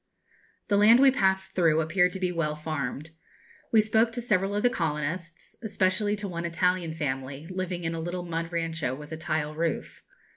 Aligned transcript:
The 0.67 0.77
land 0.77 0.99
we 0.99 1.11
passed 1.11 1.51
through 1.53 1.79
appeared 1.79 2.11
to 2.13 2.19
be 2.19 2.31
well 2.31 2.55
farmed. 2.55 3.11
We 3.71 3.81
spoke 3.81 4.11
to 4.13 4.21
several 4.21 4.55
of 4.55 4.63
the 4.63 4.69
colonists, 4.71 5.55
especially 5.61 6.15
to 6.15 6.27
one 6.27 6.43
Italian 6.43 6.95
family, 6.95 7.45
living 7.51 7.83
in 7.83 7.93
a 7.93 7.99
little 7.99 8.23
mud 8.23 8.51
rancho 8.51 8.95
with 8.95 9.11
a 9.11 9.17
tile 9.17 9.53
roof. 9.53 10.01